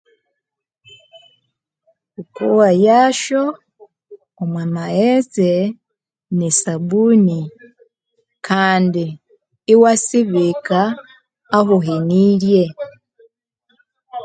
Wukawoyashu 2.15 3.41
omwamaghetse 4.41 5.49
nesabuni 6.37 7.39
Kandi 8.47 9.05
iwasibika 9.73 10.81
ahahenirye 11.57 12.65